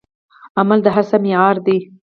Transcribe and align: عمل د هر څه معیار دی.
عمل 0.59 0.79
د 0.83 0.87
هر 0.95 1.05
څه 1.09 1.17
معیار 1.23 1.55
دی. 1.65 1.77